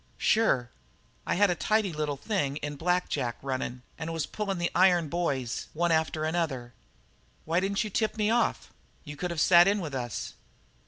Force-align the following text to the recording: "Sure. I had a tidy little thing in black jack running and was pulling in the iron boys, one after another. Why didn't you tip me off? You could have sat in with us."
"Sure. 0.17 0.71
I 1.27 1.35
had 1.35 1.51
a 1.51 1.55
tidy 1.55 1.93
little 1.93 2.17
thing 2.17 2.57
in 2.65 2.75
black 2.75 3.07
jack 3.07 3.35
running 3.43 3.83
and 3.99 4.11
was 4.11 4.25
pulling 4.25 4.53
in 4.53 4.57
the 4.57 4.71
iron 4.73 5.09
boys, 5.09 5.67
one 5.73 5.91
after 5.91 6.23
another. 6.23 6.73
Why 7.45 7.59
didn't 7.59 7.83
you 7.83 7.91
tip 7.91 8.17
me 8.17 8.31
off? 8.31 8.73
You 9.03 9.15
could 9.15 9.29
have 9.29 9.39
sat 9.39 9.67
in 9.67 9.79
with 9.79 9.93
us." 9.93 10.33